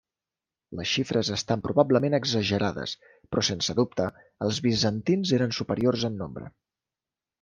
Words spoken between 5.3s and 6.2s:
eren superiors en